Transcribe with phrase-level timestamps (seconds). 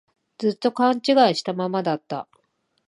[0.39, 1.03] ずっと勘違い
[1.35, 2.27] したままだった